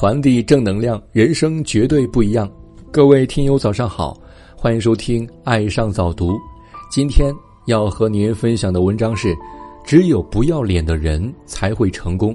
[0.00, 2.50] 传递正能量，人生绝对不一样。
[2.90, 4.18] 各位听友，早上好，
[4.56, 6.32] 欢迎收听《爱上早读》。
[6.90, 7.30] 今天
[7.66, 9.36] 要和您分享的文章是：
[9.84, 12.34] 只有不要脸的人才会成功。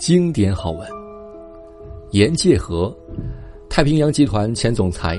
[0.00, 0.80] 经典好文。
[2.10, 2.92] 严介和，
[3.70, 5.16] 太平洋集团前总裁。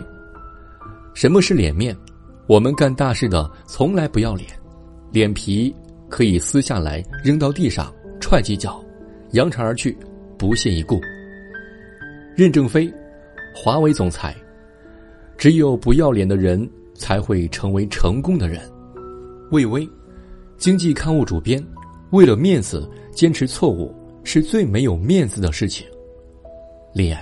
[1.14, 1.96] 什么是脸面？
[2.48, 4.50] 我们干大事的从来不要脸，
[5.10, 5.74] 脸皮
[6.10, 8.84] 可以撕下来扔到地上踹几脚，
[9.32, 9.98] 扬长而去，
[10.38, 11.00] 不屑一顾。
[12.38, 12.88] 任正非，
[13.52, 14.36] 华为总裁。
[15.40, 18.62] 只有不要脸的人才会成为成功的人。
[19.50, 19.90] 魏巍，
[20.55, 21.66] 经济刊物主编。
[22.12, 23.92] 为了面子坚持错误
[24.23, 25.88] 是最没有面子的事情。
[26.94, 27.18] 脸，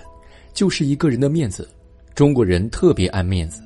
[0.54, 1.66] 就是一个人的面子。
[2.14, 3.64] 中国人特别爱面子，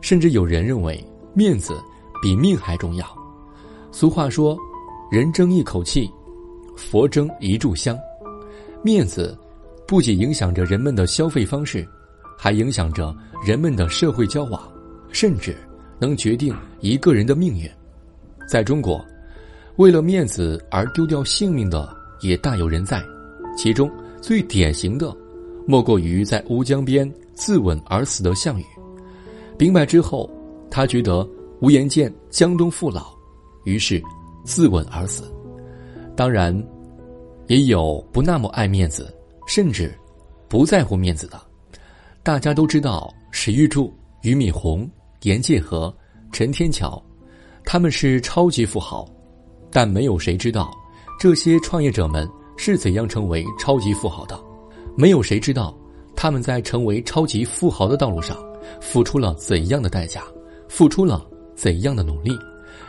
[0.00, 1.04] 甚至有人认为
[1.34, 1.76] 面子
[2.22, 3.04] 比命还重要。
[3.90, 4.56] 俗话说
[5.10, 6.08] ：“人争一口气，
[6.76, 7.98] 佛争一炷香。”
[8.80, 9.36] 面子。
[9.86, 11.86] 不仅影响着人们的消费方式，
[12.38, 14.60] 还影响着人们的社会交往，
[15.10, 15.56] 甚至
[15.98, 17.70] 能决定一个人的命运。
[18.48, 19.04] 在中国，
[19.76, 23.02] 为了面子而丢掉性命的也大有人在，
[23.56, 23.90] 其中
[24.20, 25.14] 最典型的，
[25.66, 28.64] 莫过于在乌江边自刎而死的项羽。
[29.58, 30.30] 兵败之后，
[30.70, 31.28] 他觉得
[31.60, 33.14] 无颜见江东父老，
[33.64, 34.02] 于是
[34.44, 35.30] 自刎而死。
[36.16, 36.56] 当然，
[37.48, 39.14] 也有不那么爱面子。
[39.46, 39.92] 甚至
[40.48, 41.40] 不在乎面子的，
[42.22, 43.92] 大家都知道史玉柱、
[44.22, 44.88] 俞敏洪、
[45.22, 45.94] 严介和、
[46.32, 47.02] 陈天桥，
[47.64, 49.06] 他们是超级富豪，
[49.70, 50.72] 但没有谁知道
[51.18, 54.38] 这些创业者们是怎样成为超级富豪的，
[54.96, 55.76] 没有谁知道
[56.16, 58.36] 他们在成为超级富豪的道路上
[58.80, 60.22] 付出了怎样的代价，
[60.68, 62.36] 付出了怎样的努力，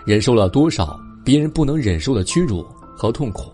[0.05, 2.63] 忍受了多少别人不能忍受的屈辱
[2.95, 3.51] 和痛苦。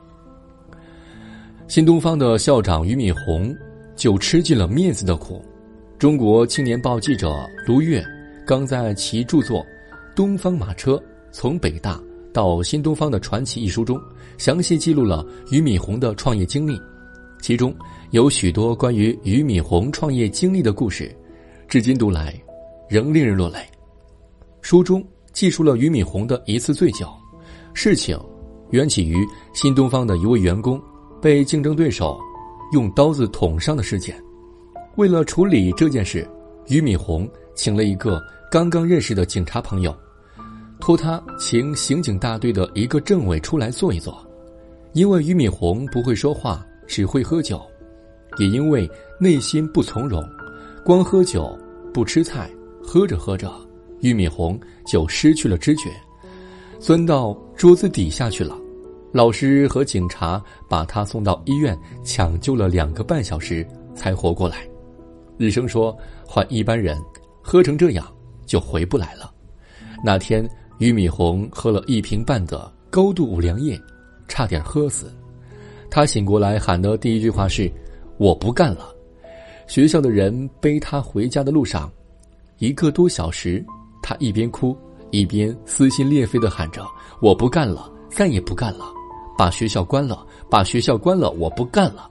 [1.72, 3.55] 新东方的校长俞敏洪
[3.95, 5.41] 就吃尽了面子的苦。
[5.97, 7.33] 中国青年报记者
[7.66, 8.05] 卢月
[8.45, 9.59] 刚在其著作
[10.13, 11.97] 《东方马车：从北大
[12.34, 13.97] 到新东方的传奇》一书中，
[14.38, 16.78] 详细记录了俞敏洪的创业经历，
[17.41, 17.73] 其中
[18.09, 21.09] 有许多关于俞敏洪创业经历的故事，
[21.69, 22.38] 至今读来
[22.90, 23.59] 仍令人落泪。
[24.59, 25.01] 书中
[25.31, 27.07] 记述了俞敏洪的一次醉酒，
[27.73, 28.19] 事情
[28.72, 30.78] 缘起于新东方的一位员工。
[31.22, 32.20] 被竞争对手
[32.74, 34.16] 用刀子捅伤的事件，
[34.96, 36.28] 为了处理这件事，
[36.68, 39.96] 俞敏洪请了一个刚刚认识的警察朋友，
[40.80, 44.26] 托他请刑警大队的一个政委出来坐一坐。
[44.94, 47.62] 因为俞敏洪不会说话，只会喝酒，
[48.38, 48.90] 也因为
[49.20, 50.22] 内心不从容，
[50.84, 51.58] 光喝酒
[51.94, 52.50] 不吃菜，
[52.82, 53.50] 喝着喝着，
[54.00, 55.90] 俞敏洪就失去了知觉，
[56.80, 58.58] 钻到桌子底下去了。
[59.11, 64.67] 老师和警察把他送到医院抢救了两个半小时才活过来。
[65.38, 66.97] 医生说，换一般人
[67.41, 68.05] 喝成这样
[68.45, 69.33] 就回不来了。
[70.03, 73.79] 那天，俞敏洪喝了一瓶半的高度五粮液，
[74.27, 75.13] 差点喝死。
[75.89, 77.69] 他醒过来喊的第一句话是
[78.17, 78.95] ：“我不干了。”
[79.67, 81.91] 学校的人背他回家的路上，
[82.59, 83.63] 一个多小时，
[84.01, 84.78] 他一边哭
[85.09, 86.85] 一边撕心裂肺的喊着
[87.22, 88.85] ：“我不干了，再也不干了。”
[89.41, 90.24] 把学校关了！
[90.52, 91.31] 把学校关了！
[91.31, 92.07] 我不干了！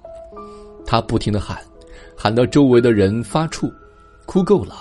[0.85, 1.57] 他不停的喊，
[2.17, 3.73] 喊到周围的人发怵，
[4.27, 4.75] 哭够了，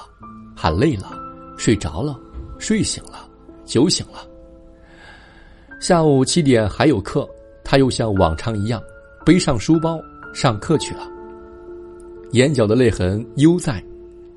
[0.56, 1.12] 喊累了，
[1.60, 2.20] 睡着了，
[2.58, 3.30] 睡醒了，
[3.66, 4.28] 酒醒了。
[5.80, 7.30] 下午七点还有课，
[7.64, 8.81] 他又像往常一样
[9.24, 10.00] 背上书包
[10.34, 11.02] 上课去了。
[12.31, 13.80] 眼角的泪痕犹在，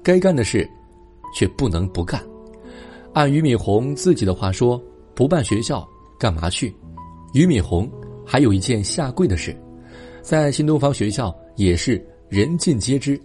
[0.03, 0.69] 该干的事
[1.35, 2.23] 却不能不干。
[3.15, 4.79] 按俞敏洪自己的话说
[5.17, 5.83] ：“不办学校，
[6.19, 6.77] 干嘛去？”
[7.33, 7.91] 俞敏洪。
[8.25, 9.57] 还有一件下跪的事，
[10.23, 13.21] 在新东方学校也是人尽皆知。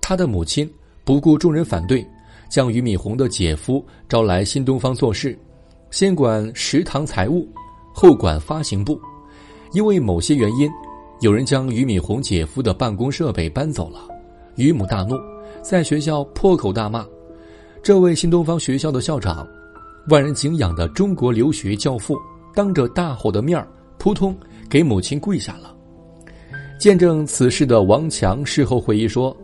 [0.00, 0.68] 他的母亲
[1.04, 2.06] 不顾众人反对，
[2.48, 5.38] 将俞敏洪的姐夫招来新东方做事，
[5.90, 7.46] 先管食堂财务，
[7.92, 8.98] 后管发行部。
[9.72, 10.70] 因为某些原因，
[11.20, 14.08] 有人将俞敏洪姐夫的办公设备搬走了，
[14.56, 15.14] 俞母大怒，
[15.62, 17.06] 在学校破口大骂。
[17.82, 19.46] 这位新东方学校的校长，
[20.08, 22.18] 万人敬仰的中国留学教父，
[22.54, 23.68] 当着大伙的面儿。
[23.98, 24.36] 扑通，
[24.70, 25.74] 给母亲跪下了。
[26.78, 29.36] 见证此事的王强事后回忆说：“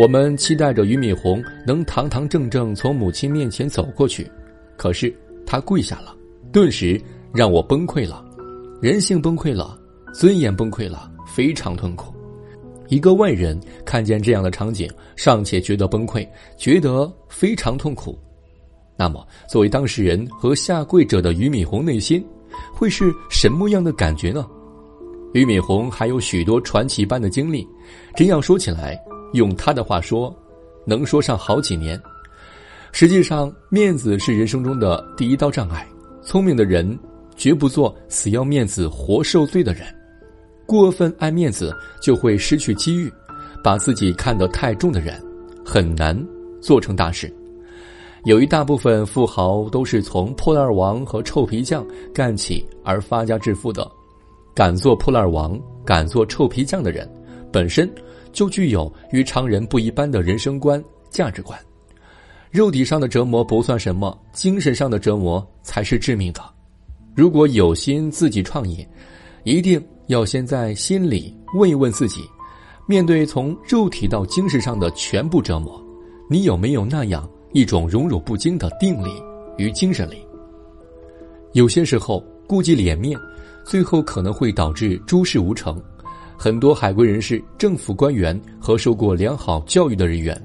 [0.00, 4.30] 我们期待着俞敏洪能堂堂正正从母亲面前走过去，
[4.78, 5.14] 可是
[5.44, 6.16] 他跪下了，
[6.50, 6.98] 顿时
[7.34, 8.24] 让我崩溃了，
[8.80, 9.78] 人性崩溃了，
[10.14, 12.14] 尊严崩溃了，非常痛苦。
[12.88, 16.26] 一个外人看见这样的场景，尚且觉得崩溃，
[16.56, 18.18] 觉得非常痛苦，
[18.96, 22.24] 那么作为当事人和下跪者的俞敏洪内心。”
[22.72, 24.46] 会是什么样的感觉呢？
[25.32, 27.66] 俞敏洪还有许多传奇般的经历。
[28.16, 28.98] 这样说起来，
[29.32, 30.34] 用他的话说，
[30.84, 32.00] 能说上好几年。
[32.92, 35.86] 实际上，面子是人生中的第一道障碍。
[36.22, 36.98] 聪明的人
[37.36, 39.86] 绝不做死要面子活受罪的人。
[40.66, 43.12] 过分爱面子，就会失去机遇。
[43.62, 45.22] 把自己看得太重的人，
[45.64, 46.18] 很难
[46.62, 47.30] 做成大事。
[48.24, 53.90] 有一大部分富豪都是从破烂王和臭皮匠干起而发家致富的。
[54.54, 57.10] 敢做破烂王、敢做臭皮匠的人，
[57.50, 57.90] 本身
[58.32, 61.58] 就具有与常人不一般的人生观、价值观。
[62.50, 66.42] 肉体上的折磨不算什么，精神上的折磨才是致命的。
[67.14, 68.86] 如果有心自己创业，
[69.44, 72.22] 一定要先在心里问一问自己。
[72.86, 75.80] 面对从肉体到精神上的全部折磨，
[76.28, 79.10] 你有没有那样一种荣辱不惊的定力
[79.56, 80.16] 与精神力？
[81.52, 83.18] 有些时候顾及脸面，
[83.64, 85.80] 最后可能会导致诸事无成。
[86.36, 90.40] 很多海归人士、政府官员和受过良好教育的人员，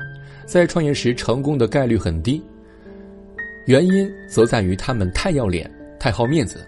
[0.46, 2.42] 在创业时成功的概率很低。
[3.66, 6.66] 原因则在于他们太要脸、太好面子。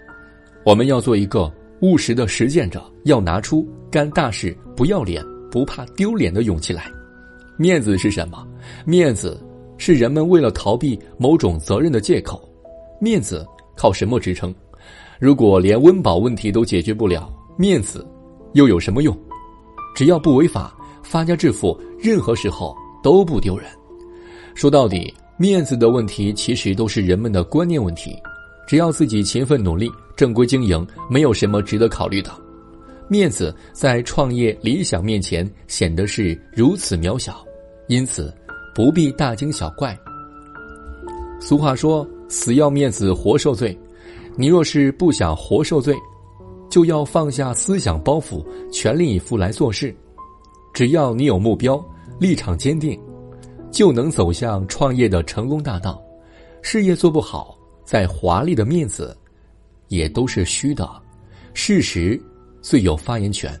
[0.64, 5.22] 我们要做一个务实的实践者，要拿出干大事不要脸。
[5.50, 6.92] 不怕丢脸的勇气来，
[7.56, 8.46] 面子是什么？
[8.84, 9.40] 面子
[9.78, 12.46] 是人们为了逃避某种责任的借口。
[13.00, 14.54] 面子靠什么支撑？
[15.18, 18.06] 如果连温饱问题都解决不了，面子
[18.52, 19.16] 又有什么用？
[19.94, 23.66] 只要不违法，发家致富，任何时候都不丢人。
[24.54, 28.16] 说到底，面子的问题其实都是人们的观念问题。
[28.66, 32.30] 只要自己勤奋努力，正规经营，没有什么值得考虑的。
[33.08, 37.42] 面子在创业理想面前显得是如此渺小，
[37.86, 38.34] 因此
[38.78, 39.98] 不必大惊小怪。
[41.40, 43.76] 俗话说：“死要面子活受罪。”
[44.38, 45.96] 你若是不想活受罪，
[46.70, 48.40] 就要放下思想包袱，
[48.70, 49.92] 全力以赴来做事。
[50.72, 51.84] 只要你有目标，
[52.20, 52.96] 立场坚定，
[53.72, 56.00] 就能走向创业的成功大道。
[56.62, 59.18] 事业做不好，再华丽的面子
[59.88, 60.88] 也都是虚的。
[61.52, 62.16] 事实。
[62.60, 63.58] 最有发言权，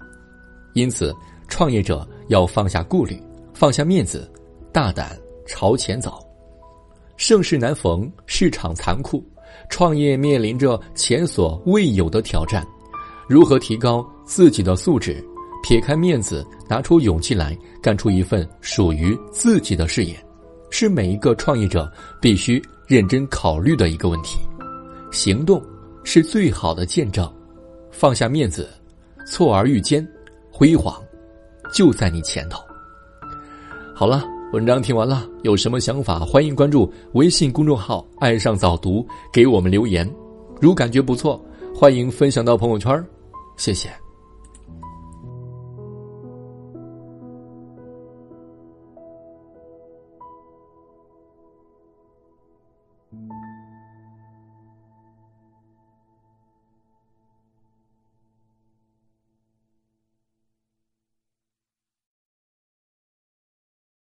[0.74, 1.14] 因此，
[1.48, 3.20] 创业者要放下顾虑，
[3.54, 4.30] 放下面子，
[4.78, 6.24] 大胆朝前走。
[7.16, 9.20] 盛世难逢，市场残酷，
[9.68, 12.64] 创业面临着前所未有的挑战。
[13.28, 15.20] 如何提高自己的素质，
[15.64, 20.16] 撇开面子，拿出勇气来干出一份属于自己的事业，
[20.70, 24.38] 是每一个创业者必须认真考虑的一个问题。
[25.10, 25.60] 行动
[26.04, 27.28] 是最好的见证，
[27.90, 28.70] 放下面子。
[29.26, 30.08] 错而愈坚，
[30.52, 31.02] 辉煌
[31.72, 32.62] 就在你前头。
[33.92, 40.10] 好了，文章听完了，有什么想法，欢迎关注微信公众号“爱上早读”，给我们留言。
[40.58, 41.38] 如感觉不错，
[41.74, 43.04] 欢迎分享到朋友圈，
[43.58, 44.07] 谢谢。